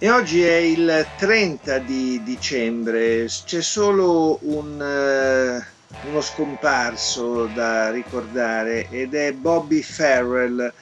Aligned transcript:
E 0.00 0.10
oggi 0.10 0.44
è 0.44 0.54
il 0.54 1.08
30 1.16 1.78
di 1.80 2.22
dicembre, 2.22 3.24
c'è 3.26 3.60
solo 3.60 4.38
un, 4.42 4.78
uh, 4.80 6.08
uno 6.08 6.20
scomparso 6.20 7.46
da 7.46 7.90
ricordare 7.90 8.88
ed 8.90 9.14
è 9.14 9.32
Bobby 9.32 9.82
Farrell 9.82 10.72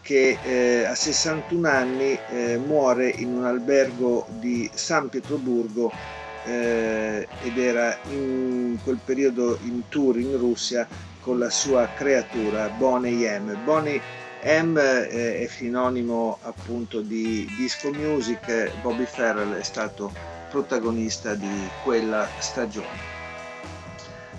che 0.00 0.40
eh, 0.42 0.84
a 0.86 0.94
61 0.96 1.68
anni 1.68 2.18
eh, 2.26 2.58
muore 2.58 3.10
in 3.10 3.36
un 3.36 3.44
albergo 3.44 4.26
di 4.28 4.68
San 4.74 5.08
Pietroburgo 5.08 5.92
ed 6.42 7.56
era 7.56 7.96
in 8.02 8.78
quel 8.82 8.98
periodo 9.02 9.56
in 9.62 9.88
tour 9.88 10.18
in 10.18 10.36
Russia 10.36 10.86
con 11.20 11.38
la 11.38 11.48
sua 11.48 11.92
creatura 11.94 12.68
Bonnie 12.68 13.38
M. 13.38 13.56
Bonnie 13.62 14.02
M 14.44 14.76
eh, 14.76 15.40
è 15.40 15.46
sinonimo 15.48 16.38
appunto 16.42 17.00
di 17.00 17.50
disco 17.56 17.90
music, 17.90 18.72
Bobby 18.82 19.06
Farrell 19.06 19.54
è 19.54 19.62
stato 19.62 20.12
protagonista 20.50 21.34
di 21.34 21.66
quella 21.82 22.28
stagione. 22.38 23.12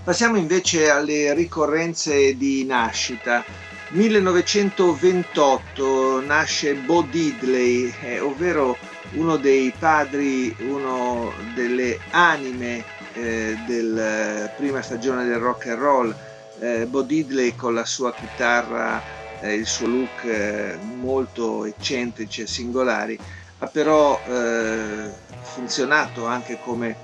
Passiamo 0.04 0.38
invece 0.38 0.92
alle 0.92 1.34
ricorrenze 1.34 2.38
di 2.38 2.64
nascita. 2.66 3.44
1928 3.90 6.22
nasce 6.22 6.76
Bo 6.76 7.02
Diddley, 7.02 7.92
eh, 8.04 8.20
ovvero 8.20 8.78
uno 9.14 9.38
dei 9.38 9.74
padri, 9.78 10.56
uno 10.60 11.34
delle 11.56 11.98
anime 12.12 12.84
eh, 13.14 13.58
della 13.66 14.50
prima 14.50 14.84
stagione 14.84 15.26
del 15.26 15.40
rock 15.40 15.66
and 15.66 15.80
roll. 15.80 16.16
Eh, 16.60 16.86
Bo 16.86 17.02
Diddley 17.02 17.56
con 17.56 17.74
la 17.74 17.86
sua 17.86 18.14
chitarra 18.14 19.24
eh, 19.46 19.54
il 19.54 19.66
suo 19.66 19.88
look 19.88 20.24
eh, 20.24 20.78
molto 20.98 21.66
eccentrici 21.66 22.42
e 22.42 22.48
singolari, 22.48 23.18
ha 23.60 23.68
però 23.68 24.20
eh, 24.28 25.10
funzionato 25.42 26.26
anche 26.26 26.58
come 26.60 26.96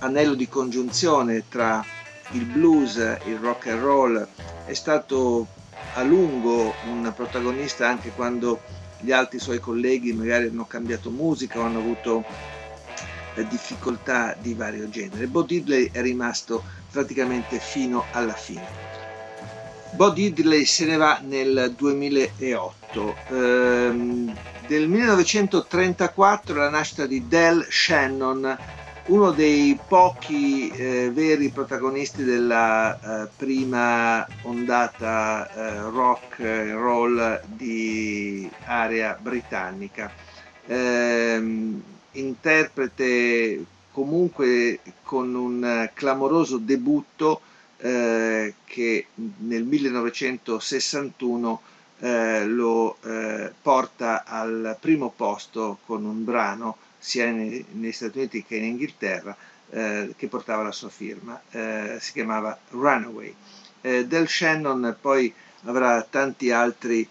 anello 0.00 0.34
di 0.34 0.48
congiunzione 0.48 1.44
tra 1.48 1.84
il 2.32 2.44
blues, 2.44 2.96
il 2.96 3.38
rock 3.38 3.68
and 3.68 3.80
roll, 3.80 4.26
è 4.66 4.74
stato 4.74 5.46
a 5.94 6.02
lungo 6.02 6.74
un 6.90 7.10
protagonista 7.14 7.88
anche 7.88 8.10
quando 8.10 8.60
gli 9.00 9.12
altri 9.12 9.38
suoi 9.38 9.58
colleghi 9.58 10.12
magari 10.12 10.48
hanno 10.48 10.66
cambiato 10.66 11.10
musica 11.10 11.58
o 11.58 11.62
hanno 11.62 11.78
avuto 11.78 12.24
eh, 13.34 13.46
difficoltà 13.46 14.36
di 14.38 14.52
vario 14.52 14.88
genere. 14.90 15.26
Bo 15.26 15.42
Diddley 15.42 15.88
è 15.90 16.02
rimasto 16.02 16.62
praticamente 16.90 17.58
fino 17.58 18.04
alla 18.12 18.34
fine. 18.34 18.97
Bo 19.90 20.10
Diddley 20.10 20.64
se 20.64 20.84
ne 20.84 20.96
va 20.96 21.20
nel 21.22 21.74
2008. 21.76 23.16
Ehm, 23.30 24.36
del 24.66 24.86
1934 24.86 26.54
la 26.54 26.68
nascita 26.68 27.06
di 27.06 27.26
Del 27.26 27.66
Shannon, 27.68 28.58
uno 29.06 29.30
dei 29.30 29.78
pochi 29.88 30.68
eh, 30.68 31.10
veri 31.10 31.48
protagonisti 31.48 32.22
della 32.22 33.24
eh, 33.24 33.28
prima 33.34 34.26
ondata 34.42 35.50
eh, 35.50 35.80
rock 35.90 36.40
and 36.40 36.72
roll 36.72 37.40
di 37.46 38.48
area 38.64 39.16
britannica. 39.18 40.12
Ehm, 40.66 41.82
interprete 42.12 43.64
comunque 43.90 44.80
con 45.02 45.34
un 45.34 45.90
clamoroso 45.94 46.58
debutto 46.58 47.40
eh, 47.80 48.54
che 48.64 49.06
nel 49.14 49.62
1961 49.64 51.62
eh, 52.00 52.44
lo 52.46 52.96
eh, 53.02 53.52
porta 53.60 54.24
al 54.24 54.76
primo 54.80 55.12
posto 55.14 55.78
con 55.84 56.04
un 56.04 56.24
brano 56.24 56.76
sia 56.98 57.30
negli 57.30 57.92
Stati 57.92 58.18
Uniti 58.18 58.44
che 58.44 58.56
in 58.56 58.64
Inghilterra 58.64 59.36
eh, 59.70 60.12
che 60.16 60.26
portava 60.28 60.62
la 60.64 60.72
sua 60.72 60.88
firma, 60.88 61.40
eh, 61.50 61.98
si 62.00 62.12
chiamava 62.12 62.58
Runaway. 62.70 63.34
Del 63.80 64.28
Shannon 64.28 64.96
poi 65.00 65.32
avrà 65.64 66.02
tanti 66.02 66.50
altri 66.50 67.08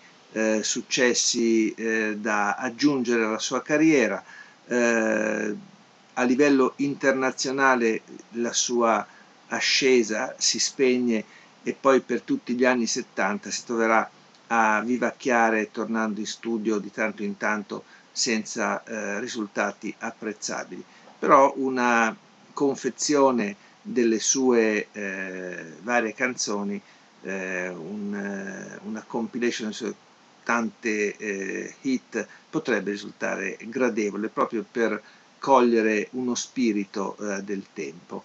successi 0.61 1.73
da 2.17 2.55
aggiungere 2.55 3.23
alla 3.23 3.39
sua 3.39 3.61
carriera. 3.63 4.22
a 4.67 6.23
livello 6.23 6.73
internazionale 6.75 8.01
la 8.31 8.51
sua 8.51 9.07
ascesa 9.50 10.35
si 10.38 10.59
spegne 10.59 11.24
e 11.63 11.74
poi 11.74 12.02
per 12.02 12.22
tutti 12.22 12.53
gli 12.53 12.66
anni 12.66 12.88
70 12.88 13.52
si 13.52 13.66
troverà 13.66 14.09
a 14.47 14.81
vivacchiare 14.81 15.72
tornando 15.72 16.19
in 16.19 16.25
studio 16.25 16.78
di 16.80 16.91
tanto 16.91 17.24
in 17.24 17.38
tanto 17.38 17.84
senza 18.12 18.84
eh, 18.84 19.19
risultati 19.19 19.94
apprezzabili. 19.97 20.84
Però 21.19 21.53
una 21.58 22.16
confezione 22.53 23.56
delle 23.81 24.19
sue 24.19 24.88
eh, 24.91 25.74
varie 25.81 26.14
canzoni, 26.14 26.81
eh, 27.24 27.69
un, 27.69 28.14
eh, 28.16 28.79
una 28.85 29.03
compilation 29.06 29.68
delle 29.68 29.78
sue 29.78 29.96
tante 30.44 31.18
eh, 31.18 31.75
hit 31.81 32.25
potrebbe 32.50 32.91
risultare 32.91 33.58
gradevole 33.64 34.29
proprio 34.29 34.66
per 34.69 35.02
cogliere 35.40 36.08
uno 36.12 36.35
spirito 36.35 37.18
eh, 37.18 37.44
del 37.44 37.66
tempo 37.74 38.24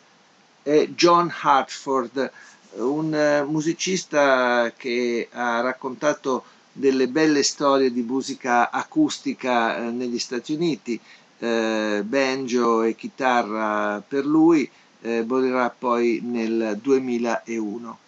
è 0.63 0.87
John 0.95 1.33
Hartford, 1.43 2.31
un 2.75 3.15
eh, 3.15 3.43
musicista 3.45 4.73
che 4.77 5.29
ha 5.33 5.61
raccontato 5.61 6.45
delle 6.73 7.09
belle 7.09 7.43
storie 7.43 7.93
di 7.93 8.03
musica 8.03 8.71
acustica 8.71 9.77
eh, 9.77 9.91
negli 9.91 10.19
Stati 10.19 10.55
Uniti, 10.55 10.99
eh, 11.39 12.03
banjo 12.05 12.83
e 12.83 12.95
chitarra 12.95 14.03
per 14.07 14.25
lui, 14.25 14.69
eh, 15.03 15.25
morirà 15.27 15.75
poi 15.77 16.21
nel 16.23 16.79
2001. 16.81 17.99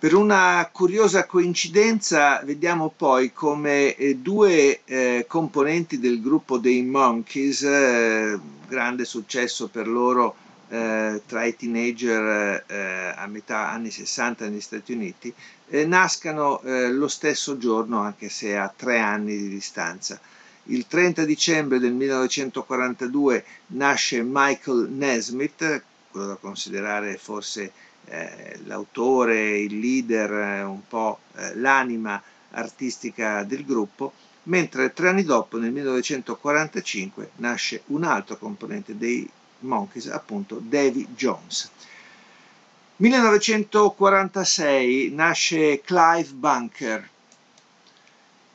Per 0.00 0.14
una 0.14 0.68
curiosa 0.70 1.26
coincidenza 1.26 2.40
vediamo 2.44 2.92
poi 2.96 3.32
come 3.32 3.96
eh, 3.96 4.14
due 4.14 4.84
eh, 4.84 5.24
componenti 5.26 5.98
del 5.98 6.20
gruppo 6.22 6.58
dei 6.58 6.82
Monkeys, 6.82 7.62
eh, 7.62 8.38
grande 8.68 9.04
successo 9.04 9.66
per 9.66 9.88
loro 9.88 10.36
eh, 10.68 11.20
tra 11.26 11.44
i 11.44 11.56
teenager 11.56 12.62
eh, 12.68 13.12
a 13.16 13.26
metà 13.26 13.70
anni 13.70 13.90
60 13.90 14.44
negli 14.44 14.60
Stati 14.60 14.92
Uniti, 14.92 15.34
eh, 15.66 15.84
nascano 15.84 16.60
lo 16.62 17.08
stesso 17.08 17.58
giorno 17.58 17.98
anche 17.98 18.28
se 18.28 18.56
a 18.56 18.72
tre 18.74 19.00
anni 19.00 19.36
di 19.36 19.48
distanza. 19.48 20.20
Il 20.66 20.86
30 20.86 21.24
dicembre 21.24 21.80
del 21.80 21.94
1942 21.94 23.44
nasce 23.68 24.22
Michael 24.22 24.90
Nesmith, 24.90 25.82
quello 26.12 26.26
da 26.28 26.34
considerare 26.36 27.16
forse 27.16 27.72
eh, 28.08 28.58
l'autore, 28.64 29.58
il 29.58 29.78
leader, 29.78 30.32
eh, 30.32 30.62
un 30.62 30.86
po' 30.86 31.20
eh, 31.36 31.54
l'anima 31.56 32.22
artistica 32.50 33.42
del 33.44 33.64
gruppo, 33.64 34.12
mentre 34.44 34.92
tre 34.92 35.08
anni 35.10 35.24
dopo, 35.24 35.58
nel 35.58 35.72
1945, 35.72 37.32
nasce 37.36 37.82
un 37.86 38.04
altro 38.04 38.36
componente 38.36 38.96
dei 38.96 39.28
Monkeys, 39.60 40.08
appunto 40.08 40.60
Davy 40.62 41.06
Jones. 41.14 41.70
1946 42.96 45.12
nasce 45.12 45.80
Clive 45.82 46.32
Bunker, 46.32 47.08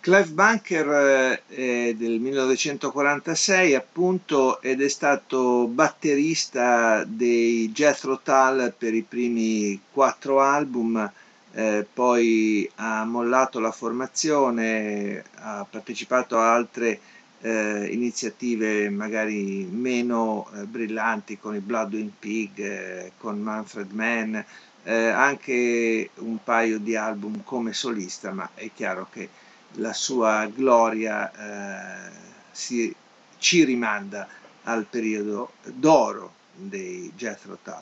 Clive 0.03 0.31
Bunker 0.31 1.43
eh, 1.47 1.95
del 1.97 2.19
1946 2.19 3.73
appunto 3.73 4.61
ed 4.61 4.81
è 4.81 4.89
stato 4.89 5.65
batterista 5.67 7.05
dei 7.05 7.71
Jethro 7.71 8.19
Tull 8.19 8.73
per 8.77 8.93
i 8.93 9.03
primi 9.03 9.79
quattro 9.93 10.41
album, 10.41 11.09
eh, 11.53 11.87
poi 11.93 12.69
ha 12.75 13.05
mollato 13.05 13.61
la 13.61 13.71
formazione, 13.71 15.23
ha 15.35 15.65
partecipato 15.69 16.37
a 16.37 16.53
altre 16.53 16.99
eh, 17.39 17.87
iniziative 17.89 18.89
magari 18.89 19.65
meno 19.71 20.49
eh, 20.53 20.65
brillanti 20.65 21.39
con 21.39 21.55
i 21.55 21.59
Bloodwind 21.59 22.11
Pig, 22.19 22.59
eh, 22.59 23.11
con 23.17 23.39
Manfred 23.39 23.91
Mann, 23.91 24.35
eh, 24.83 25.07
anche 25.07 26.09
un 26.15 26.43
paio 26.43 26.77
di 26.77 26.97
album 26.97 27.41
come 27.45 27.71
solista, 27.71 28.33
ma 28.33 28.49
è 28.53 28.69
chiaro 28.73 29.07
che 29.09 29.29
la 29.75 29.93
sua 29.93 30.45
gloria 30.53 31.31
eh, 31.31 32.11
si, 32.51 32.93
ci 33.37 33.63
rimanda 33.63 34.27
al 34.63 34.85
periodo 34.85 35.53
d'oro 35.63 36.33
dei 36.53 37.11
Jethro 37.15 37.57
Tull. 37.63 37.81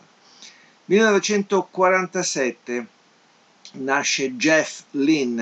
1947 0.85 2.87
nasce 3.73 4.35
Jeff 4.35 4.81
Lynn, 4.91 5.41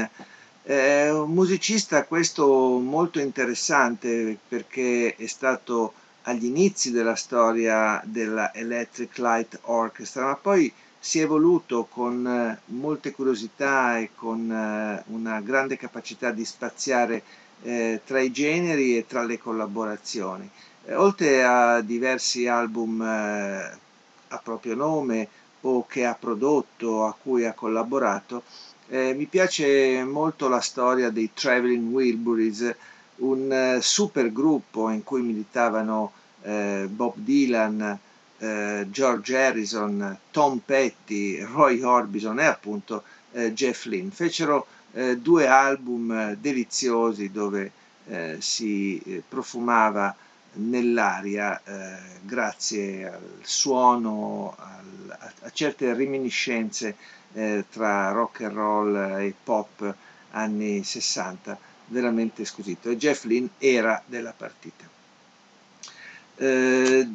è 0.62 1.10
un 1.10 1.32
musicista 1.32 2.06
questo 2.06 2.78
molto 2.78 3.20
interessante 3.20 4.38
perché 4.48 5.16
è 5.16 5.26
stato 5.26 5.94
agli 6.24 6.46
inizi 6.46 6.92
della 6.92 7.16
storia 7.16 8.02
della 8.04 8.54
Electric 8.54 9.18
Light 9.18 9.60
Orchestra, 9.64 10.26
ma 10.26 10.36
poi 10.36 10.72
si 11.00 11.20
è 11.20 11.24
evoluto 11.24 11.86
con 11.86 12.28
eh, 12.28 12.60
molte 12.74 13.12
curiosità 13.12 13.98
e 13.98 14.10
con 14.14 14.52
eh, 14.52 15.04
una 15.08 15.40
grande 15.40 15.78
capacità 15.78 16.32
di 16.32 16.44
spaziare 16.44 17.24
eh, 17.64 18.02
tra 18.06 18.20
i 18.20 18.32
generi 18.32 18.98
e 18.98 19.06
tra 19.08 19.24
le 19.24 19.40
collaborazioni. 19.40 20.50
Oltre 20.92 21.44
a 21.44 21.82
diversi 21.82 22.48
album 22.48 23.02
a 23.02 24.38
proprio 24.42 24.74
nome 24.74 25.28
o 25.62 25.86
che 25.86 26.04
ha 26.04 26.16
prodotto, 26.16 27.06
a 27.06 27.14
cui 27.14 27.46
ha 27.46 27.54
collaborato, 27.54 28.42
mi 28.88 29.26
piace 29.26 30.04
molto 30.04 30.48
la 30.48 30.62
storia 30.62 31.12
dei 31.12 31.30
Traveling 31.32 31.94
Wilburys, 31.94 32.74
un 33.18 33.78
super 33.82 34.32
gruppo 34.32 34.90
in 34.90 35.04
cui 35.04 35.22
militavano 35.22 36.12
Bob 36.42 37.14
Dylan, 37.18 38.00
eh, 38.40 38.88
George 38.90 39.36
Harrison, 39.36 40.18
Tom 40.32 40.60
Petty, 40.60 41.42
Roy 41.44 41.82
Orbison 41.82 42.40
e 42.40 42.46
appunto 42.46 43.04
eh, 43.32 43.54
Jeff 43.54 43.86
Lynne. 43.86 44.12
Fecero 44.12 44.68
eh, 44.94 45.18
due 45.18 45.48
album 45.48 46.34
deliziosi 46.36 47.32
dove 47.32 47.72
si 48.40 49.22
profumava 49.30 50.16
nell'aria 50.54 51.62
grazie 52.24 53.08
al 53.08 53.22
suono, 53.44 54.56
al, 54.58 55.16
a, 55.20 55.32
a 55.42 55.50
certe 55.52 55.94
reminiscenze 55.94 56.96
eh, 57.34 57.66
tra 57.70 58.12
rock 58.12 58.42
and 58.42 58.56
roll 58.56 58.96
e 59.20 59.34
pop 59.44 59.96
anni 60.32 60.84
60, 60.84 61.58
veramente 61.88 62.46
squisito. 62.46 62.90
E 62.90 62.98
Jeff 62.98 63.24
Lynne 63.26 63.50
era 63.58 64.02
della 64.06 64.34
partita. 64.36 64.88
Eh, 66.36 67.08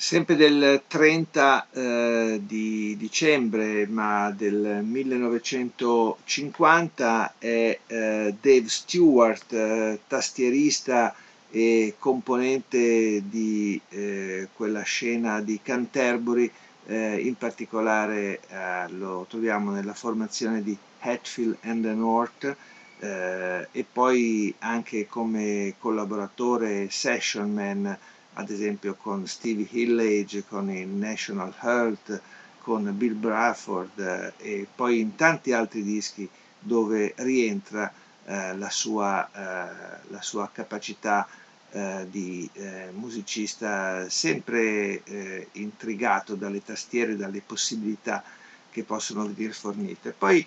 sempre 0.00 0.34
del 0.34 0.82
30 0.88 1.68
eh, 1.72 2.40
di 2.42 2.96
dicembre, 2.96 3.86
ma 3.86 4.32
del 4.34 4.80
1950, 4.82 7.34
è 7.36 7.78
eh, 7.86 8.34
Dave 8.40 8.68
Stewart, 8.68 9.52
eh, 9.52 10.00
tastierista 10.06 11.14
e 11.50 11.96
componente 11.98 13.28
di 13.28 13.78
eh, 13.90 14.48
quella 14.54 14.80
scena 14.84 15.42
di 15.42 15.60
Canterbury 15.62 16.50
eh, 16.86 17.18
in 17.18 17.36
particolare 17.36 18.40
eh, 18.48 18.88
lo 18.92 19.26
troviamo 19.28 19.70
nella 19.70 19.92
formazione 19.92 20.62
di 20.62 20.74
Hatfield 21.00 21.58
and 21.60 21.84
the 21.84 21.92
North 21.92 22.56
e 23.02 23.86
poi 23.90 24.54
anche 24.58 25.06
come 25.06 25.72
collaboratore 25.78 26.90
session 26.90 27.50
man 27.50 27.98
ad 28.34 28.50
esempio 28.50 28.94
con 28.94 29.26
Stevie 29.26 29.68
Hillage, 29.70 30.44
con 30.46 30.70
il 30.70 30.88
National 30.88 31.54
Health, 31.60 32.20
con 32.60 32.96
Bill 32.96 33.18
Bradford 33.18 33.98
eh, 33.98 34.32
e 34.38 34.66
poi 34.74 35.00
in 35.00 35.16
tanti 35.16 35.52
altri 35.52 35.82
dischi 35.82 36.28
dove 36.58 37.14
rientra 37.16 37.92
eh, 38.26 38.56
la, 38.56 38.70
sua, 38.70 39.26
eh, 39.26 40.00
la 40.08 40.22
sua 40.22 40.50
capacità 40.52 41.26
eh, 41.72 42.06
di 42.10 42.48
eh, 42.52 42.90
musicista 42.92 44.08
sempre 44.08 45.02
eh, 45.04 45.48
intrigato 45.52 46.34
dalle 46.34 46.62
tastiere, 46.62 47.16
dalle 47.16 47.42
possibilità 47.44 48.22
che 48.70 48.84
possono 48.84 49.26
venire 49.26 49.52
fornite. 49.52 50.14
Poi 50.16 50.46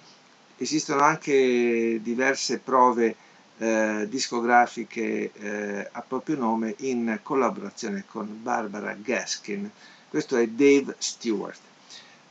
esistono 0.58 1.02
anche 1.02 2.00
diverse 2.02 2.60
prove 2.60 3.16
eh, 3.58 4.08
discografiche 4.10 5.32
eh, 5.34 5.90
a 5.92 6.02
proprio 6.02 6.38
nome 6.38 6.76
in 6.80 7.20
collaborazione 7.24 8.04
con 8.08 8.42
Barbara 8.42 8.94
Gaskin. 8.94 9.70
Questo 10.10 10.38
è 10.38 10.48
Dave 10.48 10.96
Stewart. 10.98 11.60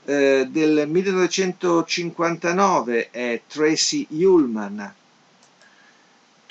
Eh, 0.04 0.48
del 0.50 0.88
1959 0.88 3.10
è 3.10 3.40
Tracy 3.46 4.06
Ullman, 4.10 4.94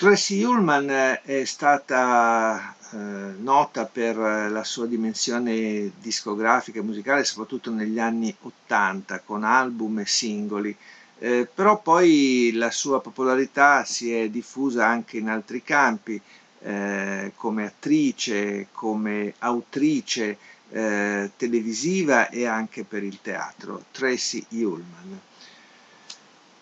Tracy 0.01 0.41
Ullman 0.41 1.19
è 1.21 1.45
stata 1.45 2.75
eh, 2.91 2.97
nota 3.37 3.85
per 3.85 4.17
la 4.17 4.63
sua 4.63 4.87
dimensione 4.87 5.91
discografica 6.01 6.79
e 6.79 6.81
musicale 6.81 7.23
soprattutto 7.23 7.69
negli 7.69 7.99
anni 7.99 8.35
80 8.41 9.19
con 9.19 9.43
album 9.43 9.99
e 9.99 10.07
singoli, 10.07 10.75
eh, 11.23 11.47
però 11.53 11.79
poi 11.79 12.51
la 12.55 12.71
sua 12.71 12.99
popolarità 12.99 13.85
si 13.85 14.11
è 14.11 14.27
diffusa 14.27 14.87
anche 14.87 15.17
in 15.17 15.29
altri 15.29 15.61
campi 15.61 16.19
eh, 16.63 17.31
come 17.35 17.65
attrice, 17.65 18.69
come 18.71 19.35
autrice 19.37 20.39
eh, 20.71 21.29
televisiva 21.37 22.27
e 22.29 22.47
anche 22.47 22.85
per 22.85 23.03
il 23.03 23.19
teatro. 23.21 23.83
Tracy 23.91 24.43
Ullman. 24.49 25.19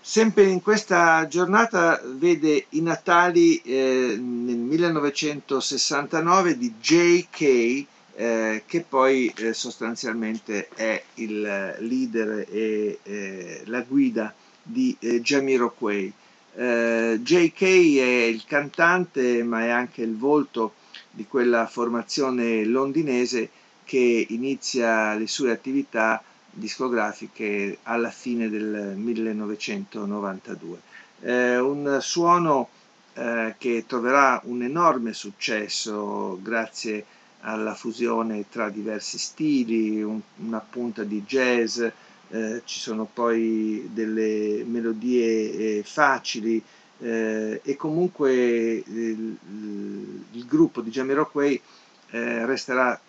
Sempre 0.01 0.43
in 0.43 0.61
questa 0.61 1.25
giornata 1.27 2.01
vede 2.03 2.65
i 2.71 2.81
natali 2.81 3.61
eh, 3.61 4.17
nel 4.19 4.57
1969 4.57 6.57
di 6.57 6.73
J.K. 6.81 7.85
Eh, 8.15 8.63
che 8.65 8.81
poi 8.81 9.31
eh, 9.37 9.53
sostanzialmente 9.53 10.67
è 10.75 11.01
il 11.15 11.77
leader 11.79 12.45
e 12.49 12.99
eh, 13.03 13.61
la 13.67 13.79
guida 13.87 14.33
di 14.61 14.95
eh, 14.99 15.21
Jamiroquai. 15.21 16.11
Eh, 16.55 17.19
J.K. 17.21 17.61
è 17.61 18.23
il 18.25 18.43
cantante 18.45 19.43
ma 19.43 19.61
è 19.63 19.69
anche 19.69 20.01
il 20.01 20.17
volto 20.17 20.73
di 21.11 21.25
quella 21.27 21.67
formazione 21.67 22.63
londinese 22.65 23.49
che 23.83 24.25
inizia 24.29 25.15
le 25.15 25.27
sue 25.27 25.51
attività 25.51 26.21
discografiche 26.51 27.79
alla 27.83 28.11
fine 28.11 28.49
del 28.49 28.93
1992. 28.95 30.79
Eh, 31.21 31.59
un 31.59 31.97
suono 32.01 32.69
eh, 33.13 33.55
che 33.57 33.85
troverà 33.87 34.39
un 34.45 34.63
enorme 34.63 35.13
successo 35.13 36.39
grazie 36.41 37.05
alla 37.41 37.73
fusione 37.73 38.45
tra 38.49 38.69
diversi 38.69 39.17
stili, 39.17 40.01
un, 40.01 40.19
una 40.37 40.59
punta 40.59 41.03
di 41.03 41.23
jazz, 41.25 41.83
eh, 42.31 42.61
ci 42.65 42.79
sono 42.79 43.09
poi 43.11 43.89
delle 43.91 44.63
melodie 44.63 45.79
eh, 45.79 45.83
facili 45.83 46.61
eh, 46.99 47.59
e 47.63 47.75
comunque 47.75 48.31
il, 48.33 49.35
il, 50.33 50.45
gruppo 50.45 50.81
di 50.81 50.91
Jamiroquai 50.91 51.59
eh, 52.11 52.45
resterà 52.45 53.01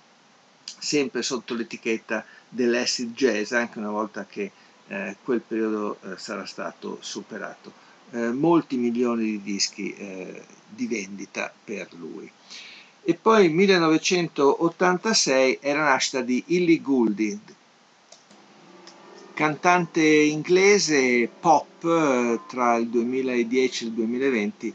sempre 0.65 1.21
sotto 1.23 1.53
l'etichetta 1.55 2.25
dell'acid 2.49 3.13
jazz 3.13 3.53
anche 3.53 3.79
una 3.79 3.91
volta 3.91 4.25
che 4.27 4.53
quel 5.23 5.41
periodo 5.41 5.99
sarà 6.17 6.45
stato 6.47 6.99
superato. 6.99 7.73
Molti 8.33 8.77
milioni 8.77 9.23
di 9.23 9.41
dischi 9.41 9.95
di 10.69 10.87
vendita 10.89 11.53
per 11.65 11.87
lui. 11.93 12.29
E 13.03 13.15
poi 13.15 13.51
1986 13.51 15.59
era 15.61 15.85
la 15.85 15.91
nascita 15.91 16.23
di 16.23 16.43
Illy 16.47 16.81
Goulding, 16.81 17.39
cantante 19.41 20.03
inglese 20.03 21.27
pop 21.41 21.83
eh, 21.85 22.41
tra 22.47 22.77
il 22.77 22.91
2010 22.91 23.85
e 23.85 23.87
il 23.87 23.93
2020 23.95 24.75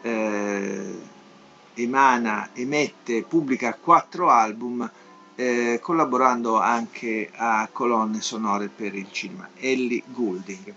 eh, 0.00 0.98
emana, 1.74 2.48
emette, 2.54 3.24
pubblica 3.24 3.74
quattro 3.74 4.30
album 4.30 4.90
eh, 5.34 5.80
collaborando 5.82 6.58
anche 6.58 7.30
a 7.30 7.68
colonne 7.70 8.22
sonore 8.22 8.70
per 8.74 8.94
il 8.94 9.08
cinema, 9.12 9.50
Ellie 9.58 10.02
Goulding. 10.06 10.72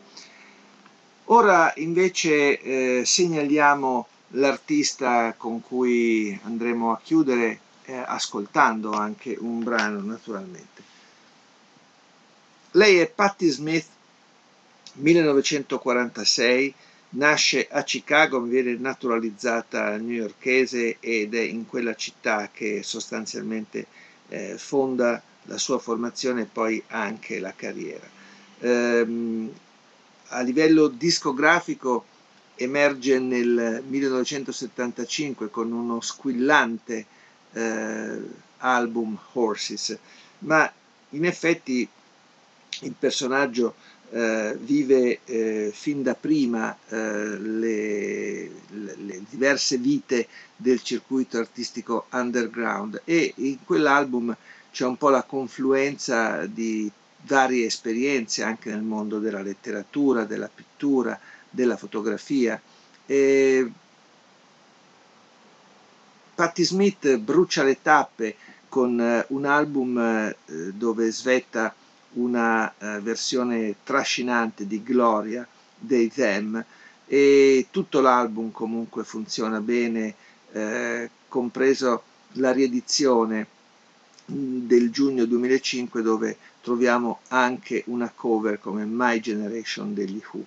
Ora 1.27 1.71
invece 1.77 2.59
eh, 2.59 3.05
segnaliamo 3.05 4.05
l'artista 4.31 5.33
con 5.37 5.61
cui 5.61 6.37
andremo 6.43 6.91
a 6.91 6.99
chiudere 7.01 7.57
eh, 7.85 8.03
ascoltando 8.05 8.91
anche 8.91 9.37
un 9.39 9.63
brano 9.63 10.01
naturalmente. 10.01 10.88
Lei 12.73 12.99
è 12.99 13.09
Patti 13.09 13.47
Smith, 13.47 13.87
1946, 14.93 16.73
nasce 17.11 17.67
a 17.67 17.81
Chicago, 17.83 18.41
viene 18.41 18.75
naturalizzata 18.75 19.97
newyorchese 19.97 20.97
ed 20.99 21.33
è 21.33 21.41
in 21.41 21.65
quella 21.65 21.95
città 21.95 22.49
che 22.53 22.83
sostanzialmente 22.83 23.87
eh, 24.29 24.55
fonda 24.59 25.19
la 25.43 25.57
sua 25.57 25.79
formazione 25.79 26.41
e 26.41 26.45
poi 26.45 26.83
anche 26.89 27.39
la 27.39 27.53
carriera. 27.55 28.07
Ehm, 28.59 29.51
a 30.27 30.41
livello 30.41 30.89
discografico 30.89 32.05
emerge 32.53 33.17
nel 33.17 33.83
1975 33.87 35.49
con 35.49 35.71
uno 35.71 36.01
squillante 36.01 37.05
eh, 37.53 38.21
album 38.57 39.17
Horses, 39.33 39.97
ma 40.39 40.71
in 41.11 41.25
effetti 41.25 41.89
il 42.81 42.95
personaggio 42.97 43.75
eh, 44.11 44.57
vive 44.59 45.19
eh, 45.25 45.71
fin 45.73 46.01
da 46.01 46.15
prima 46.15 46.75
eh, 46.89 47.37
le, 47.37 48.49
le, 48.69 49.21
diverse 49.29 49.77
vite 49.77 50.27
del 50.55 50.81
circuito 50.81 51.37
artistico 51.37 52.07
underground 52.11 53.01
e 53.05 53.33
in 53.37 53.63
quell'album 53.63 54.35
c'è 54.71 54.85
un 54.85 54.97
po' 54.97 55.09
la 55.09 55.23
confluenza 55.23 56.45
di 56.45 56.89
varie 57.23 57.65
esperienze 57.65 58.43
anche 58.43 58.69
nel 58.69 58.81
mondo 58.81 59.19
della 59.19 59.41
letteratura, 59.41 60.25
della 60.25 60.49
pittura, 60.53 61.19
della 61.49 61.77
fotografia. 61.77 62.59
E 63.05 63.71
Patti 66.35 66.63
Smith 66.63 67.17
brucia 67.17 67.63
le 67.63 67.81
tappe 67.81 68.35
con 68.69 68.99
eh, 69.01 69.25
un 69.29 69.45
album 69.45 69.97
eh, 69.97 70.35
dove 70.73 71.11
svetta 71.11 71.73
una 72.13 72.73
uh, 72.77 72.99
versione 73.01 73.75
trascinante 73.83 74.65
di 74.65 74.81
Gloria 74.83 75.47
dei 75.77 76.11
Them 76.11 76.63
e 77.11 77.67
tutto 77.71 78.01
l'album 78.01 78.51
comunque 78.51 79.03
funziona 79.03 79.59
bene, 79.61 80.13
eh, 80.51 81.09
compreso 81.27 82.03
la 82.33 82.51
riedizione 82.51 83.47
mm, 84.31 84.67
del 84.67 84.91
giugno 84.91 85.25
2005 85.25 86.03
dove 86.03 86.37
troviamo 86.61 87.21
anche 87.29 87.83
una 87.87 88.11
cover 88.13 88.59
come 88.59 88.85
My 88.85 89.19
Generation 89.19 89.95
degli 89.95 90.21
Who. 90.31 90.45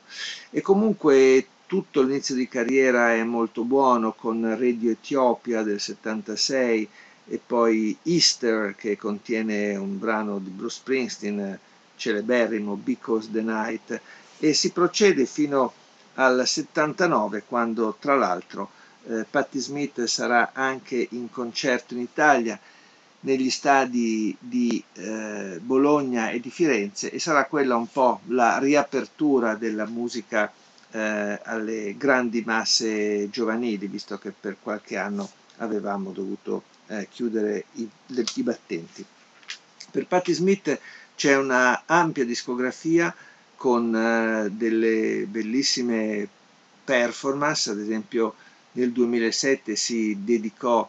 E 0.51 0.61
comunque 0.61 1.47
tutto 1.67 2.03
l'inizio 2.03 2.37
di 2.37 2.47
carriera 2.47 3.13
è 3.13 3.25
molto 3.25 3.65
buono 3.65 4.13
con 4.13 4.43
Radio 4.57 4.91
Ethiopia 4.93 5.63
del 5.63 5.81
76 5.81 6.89
e 7.27 7.41
poi 7.45 7.97
Easter 8.03 8.75
che 8.77 8.97
contiene 8.97 9.77
un 9.77 9.99
brano 9.99 10.39
di 10.39 10.51
Bruce 10.51 10.77
Springsteen 10.77 11.59
celeberrimo 11.97 12.75
Because 12.77 13.31
the 13.31 13.43
Night. 13.43 14.01
E 14.39 14.55
si 14.55 14.71
procede 14.73 15.25
fino 15.27 15.73
al 16.15 16.47
79 16.47 17.45
quando 17.47 17.97
tra 17.99 18.17
l'altro 18.17 18.71
eh, 19.07 19.25
Patti 19.29 19.59
Smith 19.61 20.05
sarà 20.05 20.51
anche 20.53 21.07
in 21.11 21.31
concerto 21.31 21.95
in 21.95 22.01
Italia 22.01 22.59
negli 23.21 23.51
stadi 23.51 24.37
di 24.39 24.83
eh, 24.95 25.59
Bologna 25.63 26.31
e 26.31 26.41
di 26.41 26.51
Firenze 26.51 27.11
e 27.11 27.19
sarà 27.21 27.45
quella 27.47 27.77
un 27.77 27.87
po' 27.91 28.21
la 28.27 28.59
riapertura 28.59 29.55
della 29.55 29.87
musica 29.87 30.53
eh, 30.91 31.41
alle 31.45 31.97
grandi 31.97 32.43
masse 32.45 33.31
giovanili, 33.31 33.87
visto 33.87 34.19
che 34.19 34.33
per 34.39 34.57
qualche 34.61 34.97
anno 34.97 35.29
avevamo 35.59 36.11
dovuto 36.11 36.65
eh, 36.93 37.09
chiudere 37.11 37.65
i, 37.75 37.89
le, 38.07 38.25
i 38.35 38.43
battenti. 38.43 39.05
Per 39.91 40.07
Patti 40.07 40.33
Smith 40.33 40.79
c'è 41.15 41.37
una 41.37 41.83
ampia 41.87 42.25
discografia 42.25 43.15
con 43.57 43.95
eh, 43.95 44.51
delle 44.51 45.27
bellissime 45.29 46.29
performance, 46.85 47.71
ad 47.71 47.79
esempio 47.79 48.35
nel 48.73 48.91
2007 48.93 49.77
si 49.77 50.25
dedicò 50.25 50.89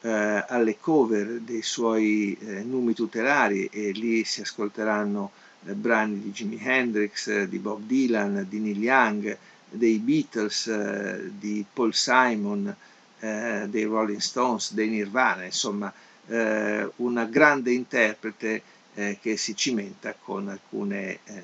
eh, 0.00 0.44
alle 0.48 0.78
cover 0.78 1.40
dei 1.40 1.62
suoi 1.62 2.36
eh, 2.40 2.62
numi 2.62 2.94
tutelari 2.94 3.66
e 3.66 3.90
lì 3.92 4.24
si 4.24 4.40
ascolteranno 4.40 5.32
eh, 5.66 5.72
brani 5.74 6.20
di 6.20 6.30
Jimi 6.30 6.60
Hendrix, 6.62 7.44
di 7.44 7.58
Bob 7.58 7.82
Dylan, 7.82 8.46
di 8.48 8.58
Neil 8.58 8.82
Young, 8.82 9.36
dei 9.70 9.98
Beatles, 9.98 10.66
eh, 10.68 11.30
di 11.38 11.64
Paul 11.72 11.94
Simon, 11.94 12.74
eh, 13.20 13.66
dei 13.68 13.84
Rolling 13.84 14.20
Stones, 14.20 14.72
dei 14.74 14.88
Nirvana, 14.88 15.44
insomma 15.44 15.92
eh, 16.26 16.90
una 16.96 17.24
grande 17.24 17.72
interprete 17.72 18.62
eh, 18.94 19.18
che 19.20 19.36
si 19.36 19.54
cimenta 19.56 20.14
con 20.20 20.48
alcune, 20.48 21.18
eh, 21.24 21.42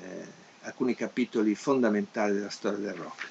alcuni 0.61 0.95
capitoli 0.95 1.55
fondamentali 1.55 2.33
della 2.33 2.49
storia 2.49 2.79
del 2.79 2.93
rock. 2.93 3.27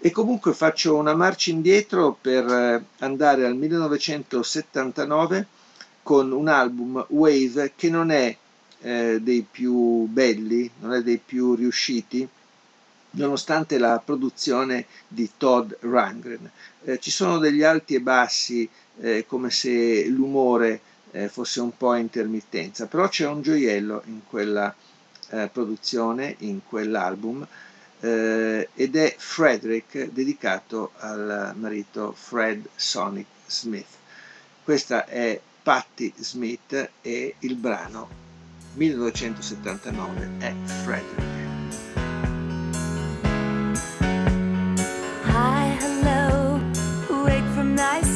E 0.00 0.10
comunque 0.10 0.52
faccio 0.52 0.96
una 0.96 1.14
marcia 1.14 1.50
indietro 1.50 2.16
per 2.20 2.46
eh, 2.46 2.84
andare 2.98 3.46
al 3.46 3.54
1979 3.56 5.46
con 6.02 6.30
un 6.32 6.48
album 6.48 7.04
Wave 7.08 7.72
che 7.74 7.88
non 7.88 8.10
è 8.10 8.36
eh, 8.82 9.18
dei 9.22 9.46
più 9.50 10.06
belli, 10.06 10.70
non 10.80 10.92
è 10.92 11.02
dei 11.02 11.18
più 11.24 11.54
riusciti, 11.54 12.28
nonostante 13.14 13.78
la 13.78 14.00
produzione 14.04 14.86
di 15.08 15.30
Todd 15.36 15.72
Rangren. 15.80 16.50
Eh, 16.84 16.98
ci 16.98 17.10
sono 17.10 17.38
degli 17.38 17.62
alti 17.62 17.94
e 17.94 18.00
bassi, 18.00 18.68
eh, 19.00 19.24
come 19.26 19.50
se 19.50 20.06
l'umore 20.06 20.80
eh, 21.10 21.28
fosse 21.28 21.60
un 21.60 21.76
po' 21.76 21.90
a 21.90 21.98
intermittenza, 21.98 22.86
però 22.86 23.08
c'è 23.08 23.26
un 23.26 23.42
gioiello 23.42 24.02
in 24.06 24.20
quella 24.26 24.74
eh, 25.30 25.48
produzione, 25.52 26.34
in 26.40 26.60
quell'album, 26.66 27.46
eh, 28.00 28.68
ed 28.74 28.96
è 28.96 29.14
Frederick 29.16 30.10
dedicato 30.10 30.92
al 30.98 31.54
marito 31.56 32.12
Fred 32.12 32.68
Sonic 32.74 33.26
Smith. 33.46 33.86
Questa 34.62 35.06
è 35.06 35.40
Patti 35.62 36.12
Smith 36.16 36.90
e 37.00 37.34
il 37.38 37.54
brano 37.54 38.22
1979 38.74 40.30
è 40.38 40.52
Frederick. 40.82 41.33
nice 47.74 48.13